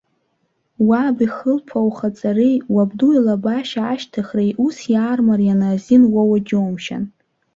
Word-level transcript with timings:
Уаб 0.87 1.17
ихылԥа 1.25 1.79
ухаҵареи 1.87 2.55
уабду 2.75 3.09
илабашьа 3.17 3.81
ашьҭыхреи 3.93 4.51
ус 4.65 4.77
иаармарианы 4.93 5.67
азин 5.73 6.03
уоуа 6.13 6.37
џьумшьан. 6.47 7.03